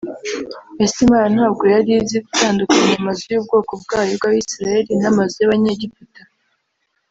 [0.83, 6.21] “Ese Imana ntabwo yari izi gutandukanya amazu y’ubwoko bwayo bw’Abisiraheli n’amazu y’Abanyegiputa